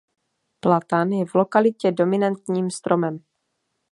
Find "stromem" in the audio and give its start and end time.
2.71-3.19